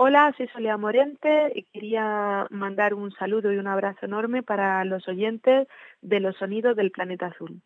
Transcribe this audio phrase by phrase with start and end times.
[0.00, 5.08] Hola, soy Soledad Morente y quería mandar un saludo y un abrazo enorme para los
[5.08, 5.66] oyentes
[6.02, 7.60] de los sonidos del planeta azul.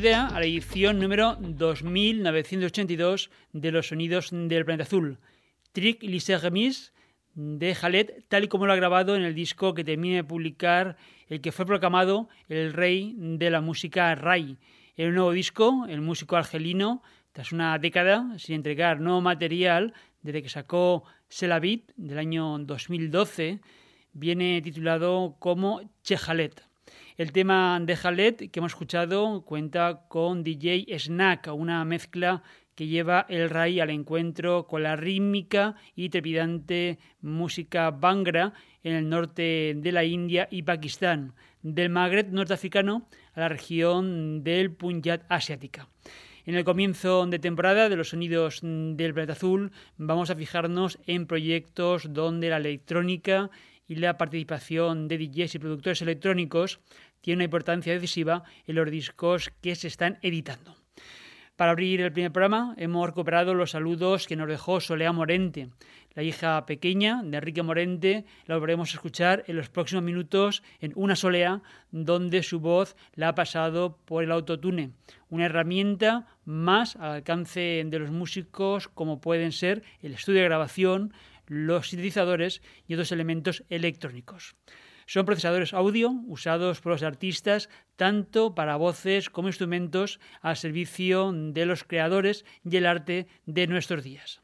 [0.00, 5.18] Bienvenida a la edición número 2982 de Los Sonidos del Planeta Azul.
[5.72, 6.94] Trick Lise Remis
[7.34, 10.96] de Jalet, tal y como lo ha grabado en el disco que termina de publicar
[11.28, 14.56] el que fue proclamado el rey de la música Rai.
[14.96, 20.42] En un nuevo disco, el músico argelino, tras una década sin entregar nuevo material, desde
[20.42, 23.60] que sacó Selavit del año 2012,
[24.14, 26.69] viene titulado como Chejalet.
[27.20, 32.42] El tema de Jalet que hemos escuchado cuenta con DJ Snack, una mezcla
[32.74, 39.10] que lleva el Rai al encuentro con la rítmica y trepidante música Bangra en el
[39.10, 45.90] norte de la India y Pakistán, del Magreb norteafricano a la región del Punjab asiática.
[46.46, 51.26] En el comienzo de temporada de los sonidos del planeta azul vamos a fijarnos en
[51.26, 53.50] proyectos donde la electrónica
[53.90, 56.78] y la participación de DJs y productores electrónicos
[57.20, 60.76] tiene una importancia decisiva en los discos que se están editando.
[61.56, 65.70] Para abrir el primer programa hemos recuperado los saludos que nos dejó Solea Morente,
[66.14, 68.24] la hija pequeña de Enrique Morente.
[68.46, 71.60] La volveremos a escuchar en los próximos minutos en Una Solea,
[71.90, 74.92] donde su voz la ha pasado por el autotune,
[75.30, 81.12] una herramienta más al alcance de los músicos como pueden ser el estudio de grabación,
[81.50, 84.54] los sintetizadores y otros elementos electrónicos.
[85.06, 91.66] Son procesadores audio usados por los artistas tanto para voces como instrumentos al servicio de
[91.66, 94.40] los creadores y el arte de nuestros días.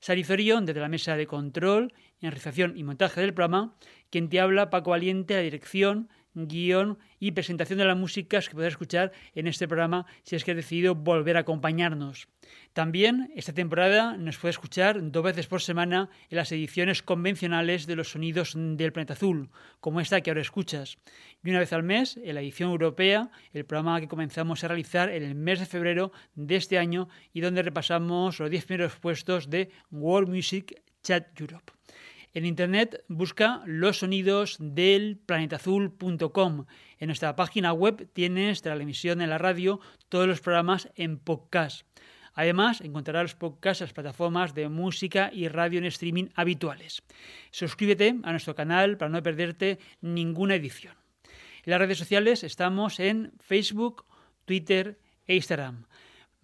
[0.00, 1.92] Sarizorio, desde la mesa de control,
[2.22, 3.76] en realización y montaje del programa,
[4.08, 8.72] quien te habla, Paco Valiente, la dirección, guion y presentación de las músicas que podrás
[8.72, 12.28] escuchar en este programa si es que has decidido volver a acompañarnos.
[12.72, 17.96] También esta temporada nos puede escuchar dos veces por semana en las ediciones convencionales de
[17.96, 19.50] los sonidos del planeta azul,
[19.80, 20.98] como esta que ahora escuchas.
[21.44, 25.10] Y una vez al mes, en la edición europea, el programa que comenzamos a realizar
[25.10, 29.50] en el mes de febrero de este año y donde repasamos los 10 primeros puestos
[29.50, 31.72] de World Music Chat Europe.
[32.34, 36.64] En internet busca los sonidos del planetazul.com.
[36.98, 41.18] En nuestra página web tienes tras la emisión en la radio todos los programas en
[41.18, 41.86] podcast.
[42.32, 47.02] Además, encontrarás los podcasts en las plataformas de música y radio en streaming habituales.
[47.50, 50.94] Suscríbete a nuestro canal para no perderte ninguna edición.
[51.64, 54.06] En las redes sociales estamos en Facebook,
[54.46, 55.84] Twitter e Instagram.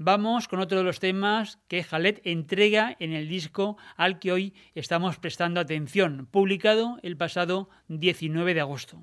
[0.00, 4.55] Vamos con otro de los temas que Jalet entrega en el disco al que hoy
[4.77, 9.03] estamos prestando atención, publicado el pasado 19 de agosto.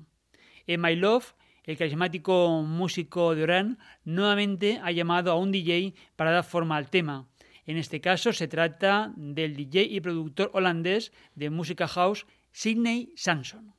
[0.66, 1.34] En My Love,
[1.64, 6.88] el carismático músico de Orán nuevamente ha llamado a un DJ para dar forma al
[6.88, 7.28] tema.
[7.66, 13.74] En este caso se trata del DJ y productor holandés de música house Sidney Sanson.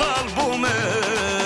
[0.00, 1.39] l'albume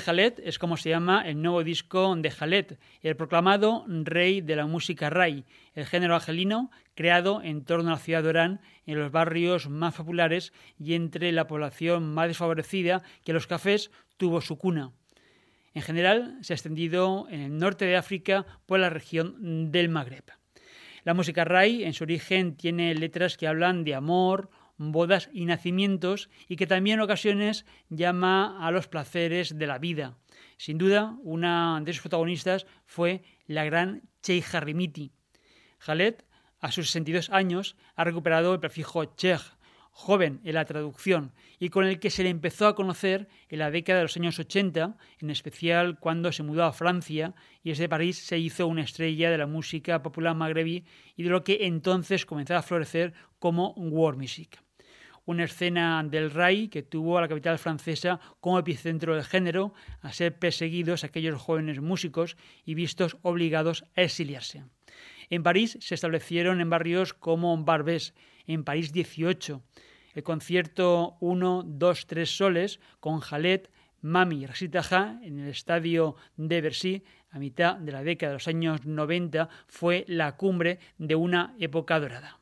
[0.00, 4.66] Jalet es como se llama el nuevo disco de Jalet, el proclamado rey de la
[4.66, 9.12] música ray, el género angelino creado en torno a la ciudad de Orán, en los
[9.12, 14.92] barrios más populares y entre la población más desfavorecida que los cafés tuvo su cuna.
[15.74, 20.24] En general, se ha extendido en el norte de África por la región del Magreb.
[21.04, 26.28] La música ray, en su origen, tiene letras que hablan de amor, bodas y nacimientos
[26.48, 30.16] y que también en ocasiones llama a los placeres de la vida.
[30.58, 35.12] Sin duda, una de sus protagonistas fue la gran Cheikh Harimiti.
[35.78, 36.24] Jalet,
[36.60, 39.42] a sus 62 años, ha recuperado el prefijo Cheikh,
[39.90, 43.70] joven en la traducción, y con el que se le empezó a conocer en la
[43.70, 48.18] década de los años 80, en especial cuando se mudó a Francia y desde París
[48.18, 50.84] se hizo una estrella de la música popular magrebí
[51.16, 54.65] y de lo que entonces comenzaba a florecer como world music
[55.26, 60.12] una escena del RAI que tuvo a la capital francesa como epicentro del género, a
[60.12, 64.64] ser perseguidos aquellos jóvenes músicos y vistos obligados a exiliarse.
[65.28, 68.14] En París se establecieron en barrios como Barbès,
[68.46, 69.62] en París 18.
[70.14, 76.60] El concierto 1, 2, 3 soles con Jalet, Mami y Rasita en el estadio de
[76.60, 81.54] Bercy a mitad de la década de los años 90 fue la cumbre de una
[81.58, 82.35] época dorada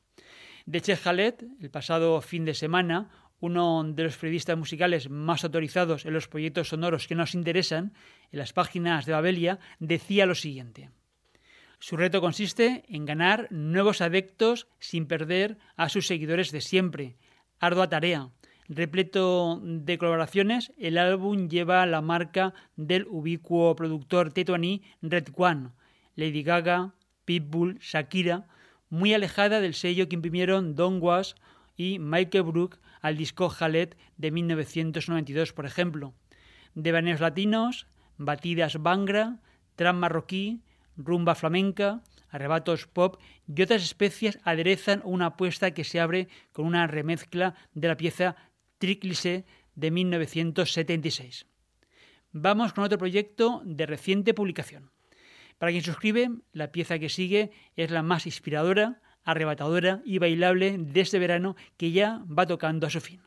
[0.66, 6.06] de Che Jalet, el pasado fin de semana, uno de los periodistas musicales más autorizados
[6.06, 7.92] en los proyectos sonoros que nos interesan,
[8.32, 10.90] en las páginas de Babelia, decía lo siguiente.
[11.78, 17.16] Su reto consiste en ganar nuevos adeptos sin perder a sus seguidores de siempre.
[17.60, 18.30] Ardua tarea.
[18.66, 25.72] Repleto de colaboraciones, el álbum lleva la marca del ubicuo productor tetuaní Red One,
[26.16, 26.94] Lady Gaga,
[27.26, 28.46] Pitbull, Shakira,
[28.88, 31.34] muy alejada del sello que imprimieron Don Was
[31.76, 36.14] y Michael Brook al disco Jalet de 1992, por ejemplo.
[36.74, 37.86] De baneos latinos,
[38.16, 39.40] batidas bangra,
[39.76, 40.62] tram marroquí,
[40.96, 46.86] rumba flamenca, arrebatos pop y otras especias aderezan una apuesta que se abre con una
[46.86, 48.36] remezcla de la pieza
[48.78, 51.46] Triclise de 1976.
[52.32, 54.93] Vamos con otro proyecto de reciente publicación.
[55.58, 61.00] Para quien suscribe, la pieza que sigue es la más inspiradora, arrebatadora y bailable de
[61.00, 63.22] este verano que ya va tocando a su fin.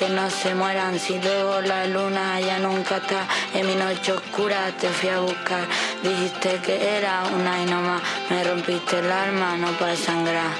[0.00, 0.98] Porque no se mueran.
[0.98, 5.66] Si luego la luna ya nunca está en mi noche oscura, te fui a buscar.
[6.02, 8.02] Dijiste que era una y no más.
[8.30, 10.52] Me rompiste el alma, no para sangrar.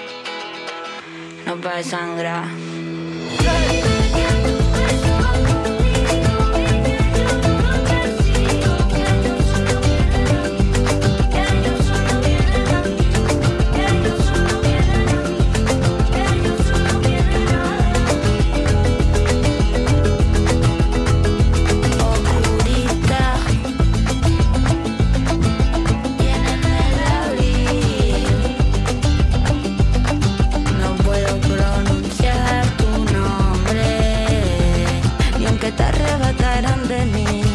[1.47, 2.70] No para sangrar.
[36.01, 37.50] arrebataran de mí.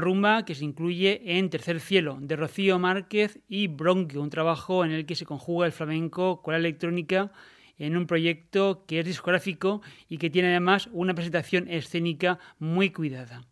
[0.00, 4.90] Rumba que se incluye en Tercer Cielo, de Rocío Márquez y Bronquio, un trabajo en
[4.90, 7.32] el que se conjuga el flamenco con la electrónica
[7.78, 13.46] en un proyecto que es discográfico y que tiene además una presentación escénica muy cuidada.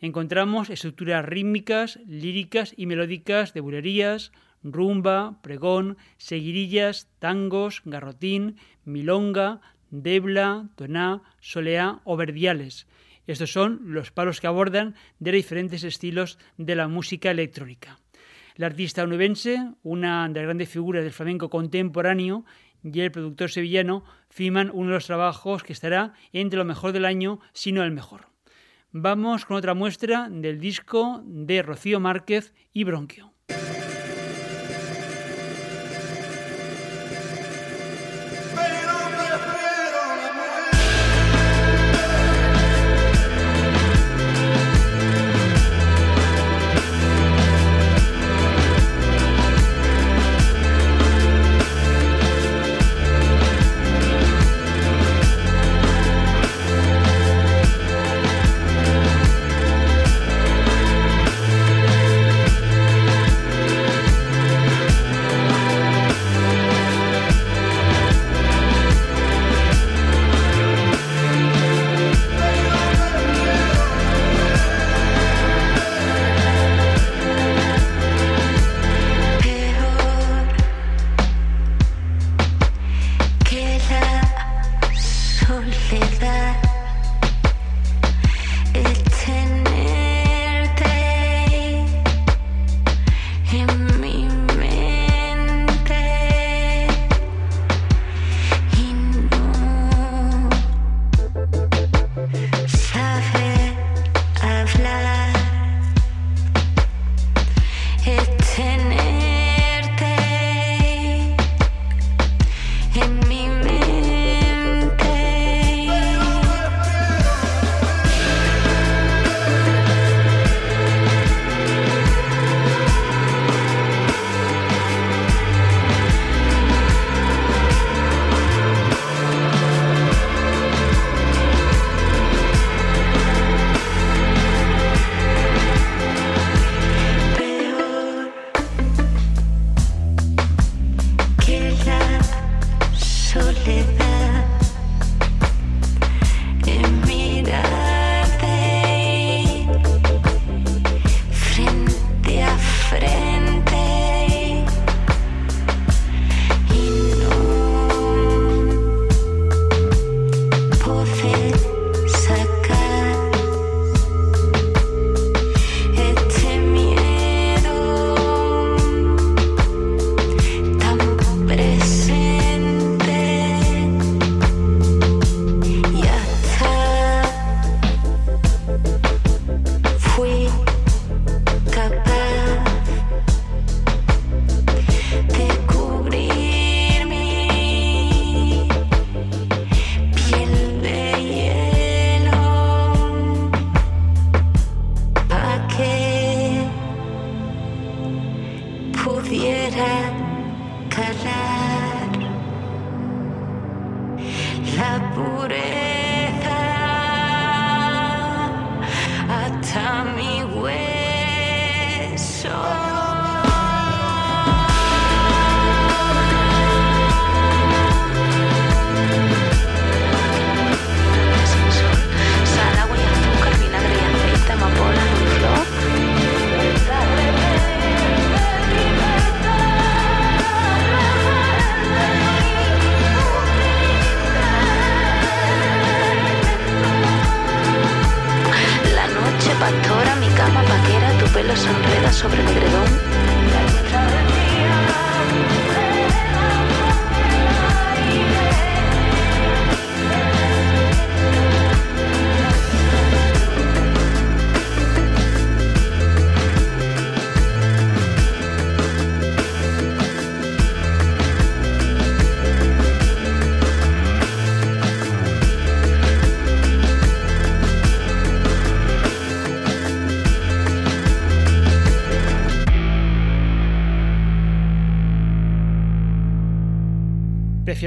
[0.00, 10.68] Encontramos estructuras rítmicas, líricas y melódicas de bulerías, rumba, pregón, seguirillas, tangos, garrotín, milonga, debla,
[10.76, 12.86] toná, soleá o verdiales,
[13.26, 17.98] estos son los palos que abordan de diferentes estilos de la música electrónica.
[18.56, 22.44] La artista onubense, una de las grandes figuras del flamenco contemporáneo,
[22.82, 27.04] y el productor sevillano firman uno de los trabajos que estará entre lo mejor del
[27.04, 28.26] año, si no el mejor.
[28.90, 33.32] Vamos con otra muestra del disco de Rocío Márquez y Bronquio.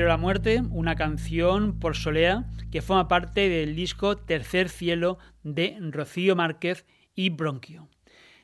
[0.03, 6.35] La muerte, una canción por Solea que forma parte del disco Tercer Cielo de Rocío
[6.35, 7.87] Márquez y Bronquio.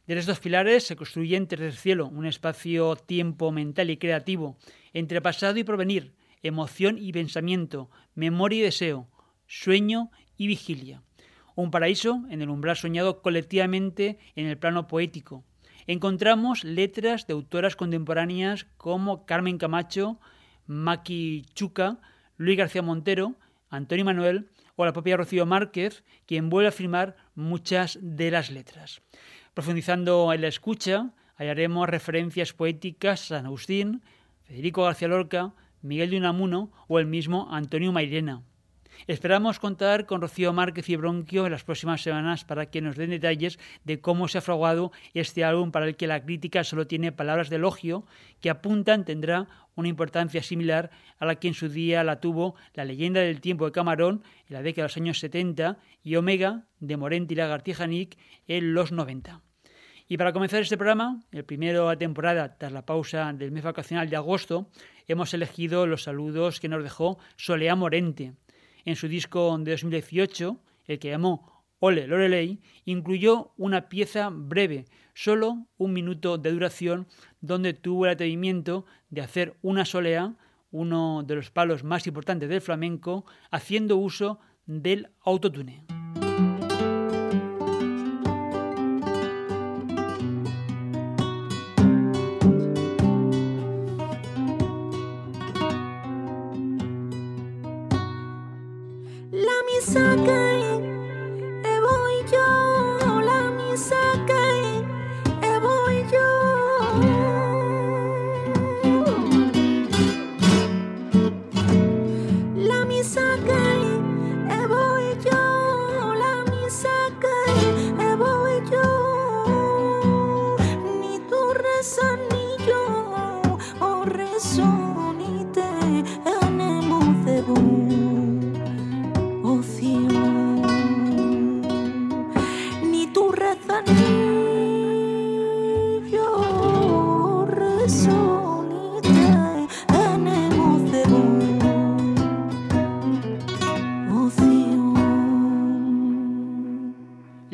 [0.08, 4.58] De estos pilares se construye en Tercer Cielo, un espacio tiempo mental y creativo
[4.94, 9.10] entre pasado y porvenir, emoción y pensamiento, memoria y deseo,
[9.46, 11.04] sueño y vigilia.
[11.56, 15.44] Un paraíso en el umbral soñado colectivamente en el plano poético.
[15.86, 20.18] Encontramos letras de autoras contemporáneas como Carmen Camacho,
[20.72, 22.00] Maki Chuca,
[22.38, 23.36] Luis García Montero,
[23.70, 29.02] Antonio Manuel o la propia Rocío Márquez, quien vuelve a firmar muchas de las letras.
[29.54, 34.02] Profundizando en la escucha, hallaremos referencias poéticas a San Agustín,
[34.44, 38.42] Federico García Lorca, Miguel de Unamuno o el mismo Antonio Mairena.
[39.08, 43.10] Esperamos contar con Rocío Márquez y Bronquio en las próximas semanas para que nos den
[43.10, 47.12] detalles de cómo se ha fraguado este álbum para el que la crítica solo tiene
[47.12, 48.06] palabras de elogio
[48.42, 52.86] que apuntan tendrá una importancia similar a la que en su día la tuvo La
[52.86, 56.98] leyenda del tiempo de Camarón en la década de los años 70 y Omega de
[56.98, 59.42] Morente y Lagartija-Nick en los 90.
[60.08, 64.10] Y para comenzar este programa, el primero a temporada tras la pausa del mes vacacional
[64.10, 64.70] de agosto,
[65.08, 68.34] hemos elegido los saludos que nos dejó Solea Morente
[68.86, 75.66] en su disco de 2018, el que llamó Ole Lorelei, incluyó una pieza breve, solo
[75.78, 77.08] un minuto de duración,
[77.42, 80.36] donde tuvo el atrevimiento de hacer una solea,
[80.72, 86.01] uno de los palos más importantes del flamenco, haciendo uso del autotune.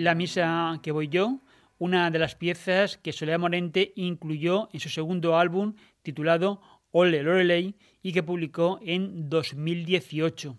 [0.07, 1.41] La misa que voy yo,
[1.79, 7.75] una de las piezas que Soledad Morente incluyó en su segundo álbum titulado Ole Lorelei
[8.01, 10.57] y que publicó en 2018.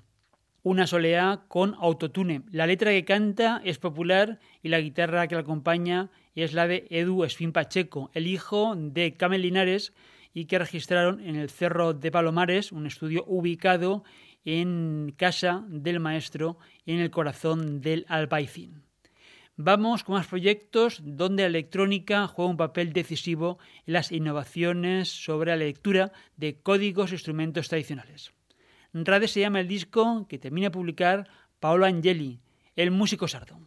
[0.64, 2.42] Una soleá con autotune.
[2.50, 6.87] La letra que canta es popular y la guitarra que la acompaña es la de
[6.90, 9.94] Edu Espín Pacheco, el hijo de Camel Linares
[10.34, 14.04] y que registraron en el Cerro de Palomares, un estudio ubicado
[14.44, 18.88] en casa del maestro en el corazón del Albaicín.
[19.60, 25.50] Vamos con más proyectos donde la electrónica juega un papel decisivo en las innovaciones sobre
[25.50, 28.30] la lectura de códigos e instrumentos tradicionales.
[28.94, 32.38] Rade se llama el disco que termina de publicar Paolo Angeli,
[32.76, 33.58] el músico sardo.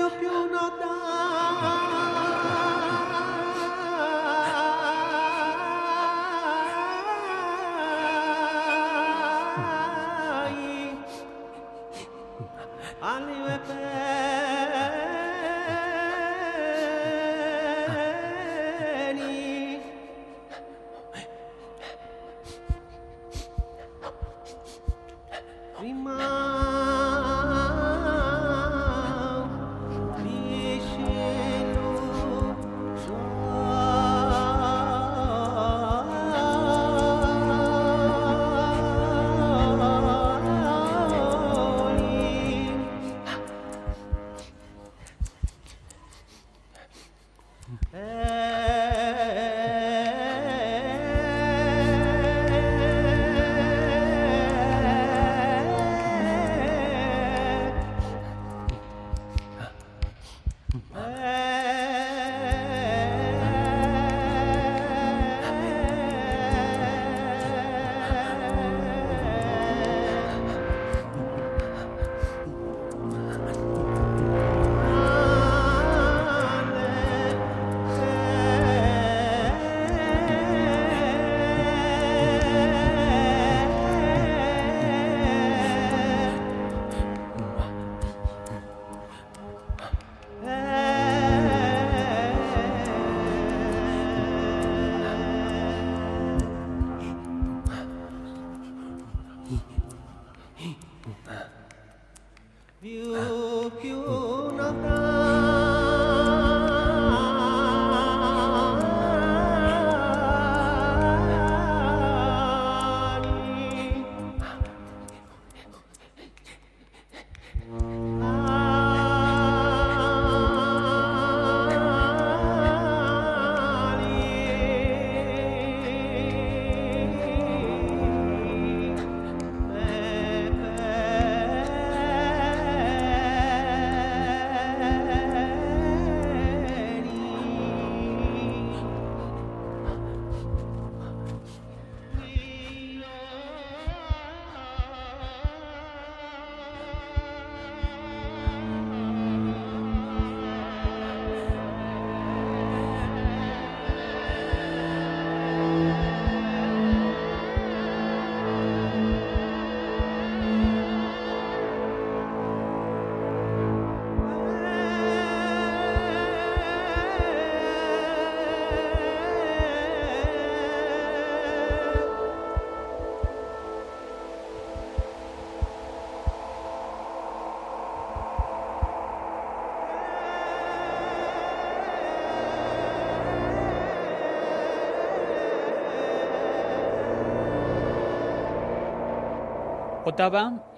[0.00, 1.09] campeonato.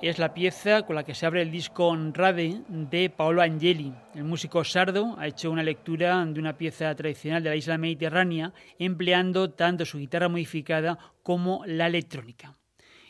[0.03, 3.95] Es la pieza con la que se abre el disco Rade de Paolo Angeli.
[4.15, 8.53] El músico sardo ha hecho una lectura de una pieza tradicional de la isla mediterránea
[8.79, 12.59] empleando tanto su guitarra modificada como la electrónica.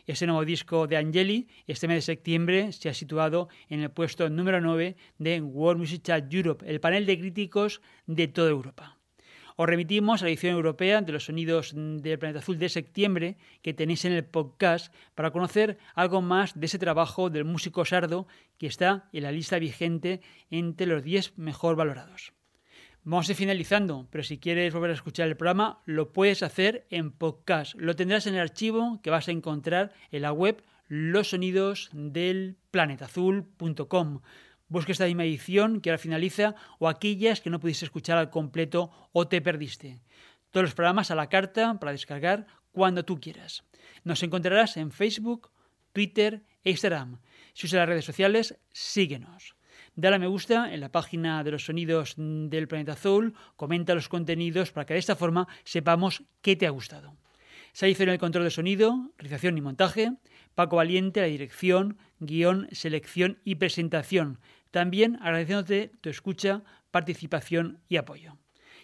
[0.07, 4.31] Ese nuevo disco de Angeli, este mes de septiembre, se ha situado en el puesto
[4.31, 9.02] número 9 de World Music Chat Europe, el panel de críticos de toda Europa.
[9.57, 13.75] Os remitimos a la edición europea de los sonidos del planeta azul de septiembre que
[13.75, 18.27] tenéis en el podcast para conocer algo más de ese trabajo del músico sardo
[18.59, 22.33] que está en la lista vigente entre los 10 mejor valorados.
[23.05, 26.87] Vamos a ir finalizando, pero si quieres volver a escuchar el programa, lo puedes hacer
[26.89, 27.75] en podcast.
[27.75, 32.59] Lo tendrás en el archivo que vas a encontrar en la web los sonidos del
[32.71, 34.21] planetazul.com.
[34.73, 39.29] Busque esta edición que ahora finaliza o aquellas que no pudiste escuchar al completo o
[39.29, 40.01] te perdiste.
[40.51, 43.65] Todos los programas a la carta para descargar cuando tú quieras.
[44.03, 45.51] Nos encontrarás en Facebook,
[45.93, 47.21] Twitter e Instagram.
[47.53, 49.57] Si usas las redes sociales, síguenos.
[49.95, 54.09] Dale a me gusta en la página de los sonidos del planeta azul, comenta los
[54.09, 57.15] contenidos para que de esta forma sepamos qué te ha gustado.
[57.75, 60.13] Se hizo en el control de sonido, realización y montaje,
[60.55, 64.39] Paco Valiente la dirección, guion, selección y presentación.
[64.73, 68.39] También agradeciéndote tu escucha, participación y apoyo.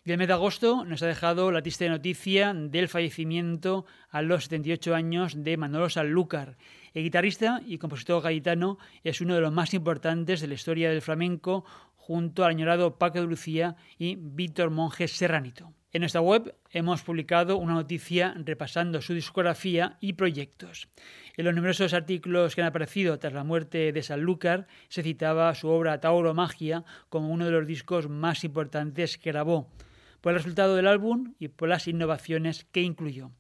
[0.05, 4.44] Y el mes de agosto nos ha dejado la triste noticia del fallecimiento a los
[4.44, 6.57] 78 años de Manolo Sanlúcar.
[6.94, 11.03] El guitarrista y compositor gaditano es uno de los más importantes de la historia del
[11.03, 11.64] flamenco,
[11.96, 15.72] junto al añorado Paco de Lucía y Víctor Monjes Serranito.
[15.90, 20.87] En nuestra web hemos publicado una noticia repasando su discografía y proyectos.
[21.35, 25.68] En los numerosos artículos que han aparecido tras la muerte de Sanlúcar se citaba su
[25.68, 29.72] obra Tauro Magia como uno de los discos más importantes que grabó
[30.20, 33.31] por el resultado del álbum y por las innovaciones que incluyó.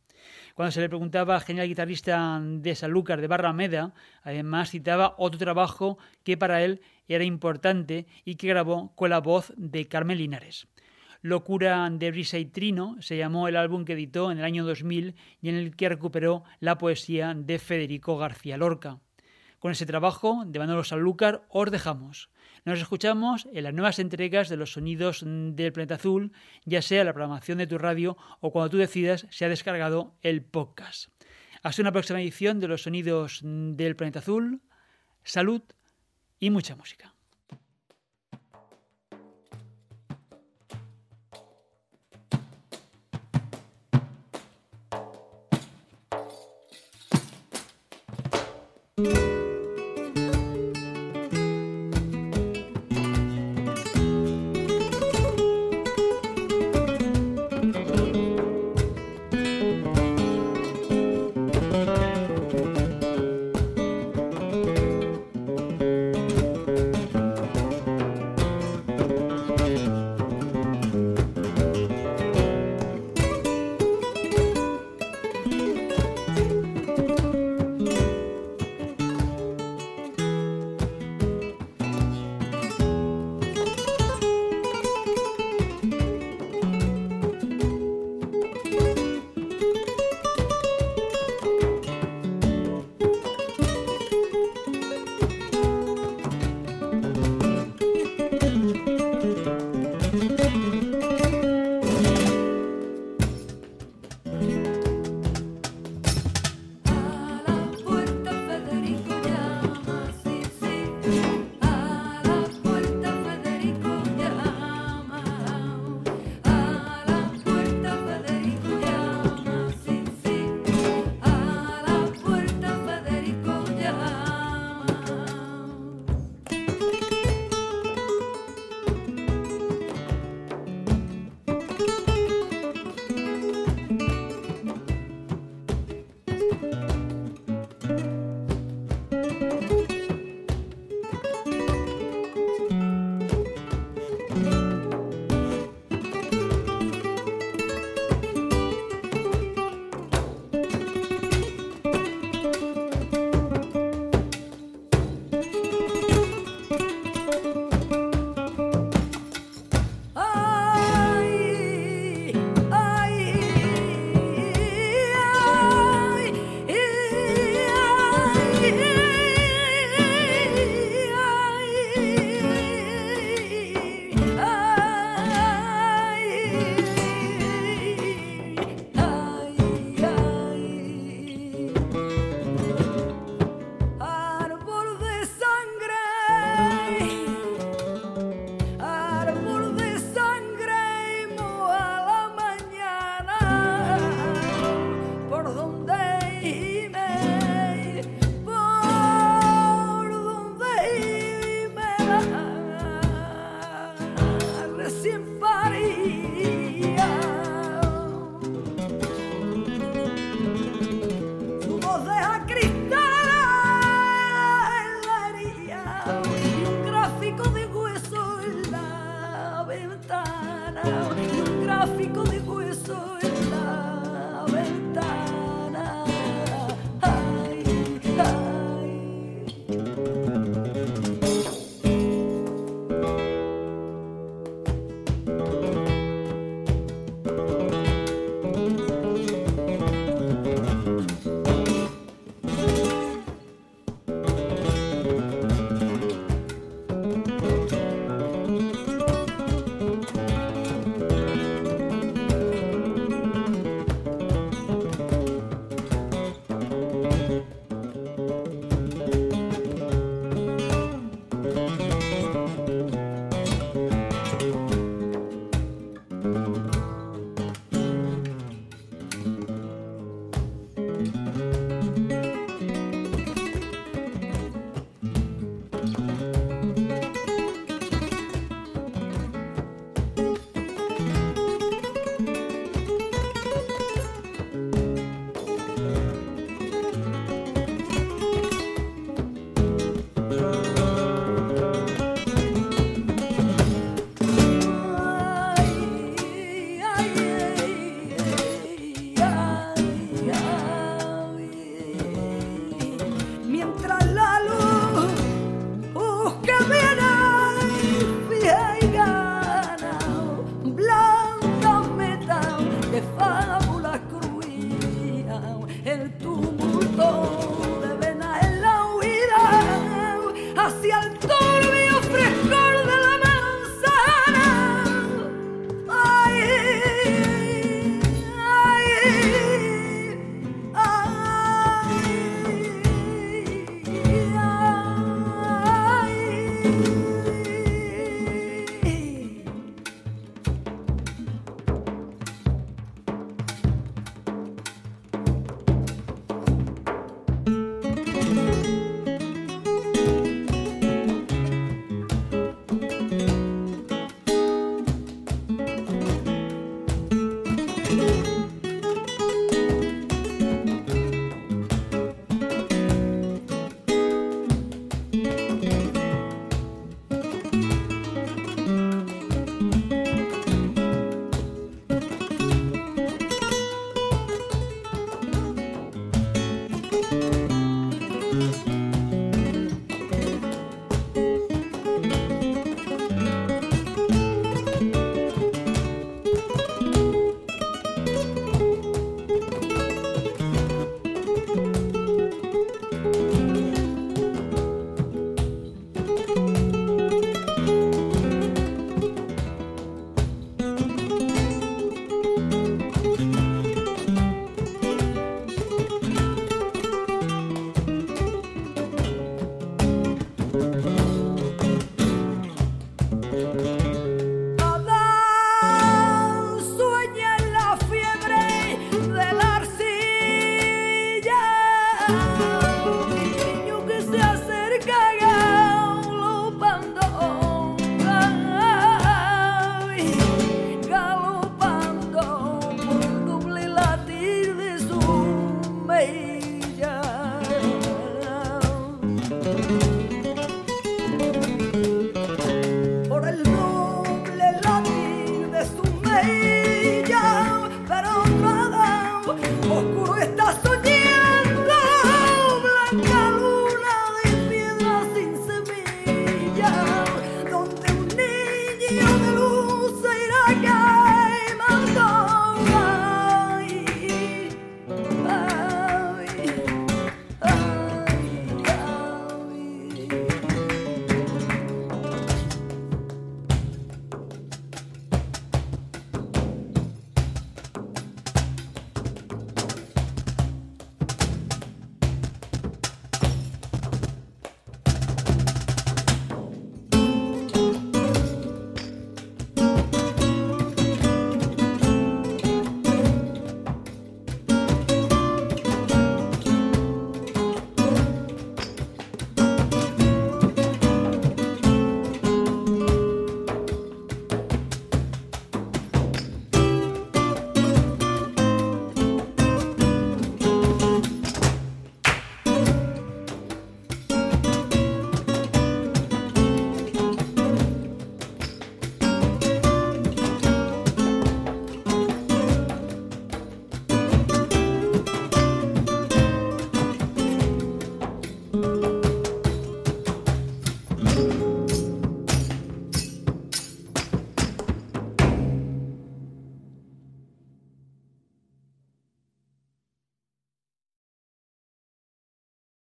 [0.54, 5.98] Cuando se le preguntaba al genial guitarrista de Sanlúcar de Barrameda, además citaba otro trabajo
[6.24, 10.66] que para él era importante y que grabó con la voz de Carmen Linares.
[11.20, 15.14] Locura de Brisa y Trino se llamó el álbum que editó en el año 2000
[15.40, 19.00] y en el que recuperó la poesía de Federico García Lorca.
[19.58, 22.30] Con ese trabajo de Manolo Sanlúcar os dejamos.
[22.64, 26.32] Nos escuchamos en las nuevas entregas de los sonidos del planeta azul,
[26.64, 30.42] ya sea la programación de tu radio o cuando tú decidas se ha descargado el
[30.42, 31.08] podcast.
[31.62, 34.60] Hasta una próxima edición de los sonidos del planeta azul.
[35.24, 35.62] Salud
[36.38, 37.17] y mucha música.